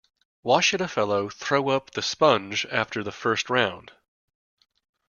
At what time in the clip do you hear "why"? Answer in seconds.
0.41-0.61